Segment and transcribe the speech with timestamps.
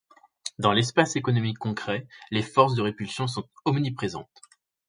[0.57, 4.41] Dans l’espace économique concret, les forces de répulsion sont omniprésentes.